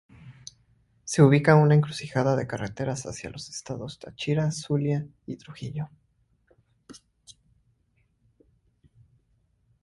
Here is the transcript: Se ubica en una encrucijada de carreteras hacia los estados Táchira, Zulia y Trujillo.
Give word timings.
Se 1.03 1.21
ubica 1.21 1.51
en 1.51 1.59
una 1.59 1.75
encrucijada 1.75 2.35
de 2.35 2.47
carreteras 2.47 3.05
hacia 3.05 3.29
los 3.29 3.49
estados 3.49 3.99
Táchira, 3.99 4.51
Zulia 4.51 5.05
y 5.27 5.37
Trujillo. 5.37 5.89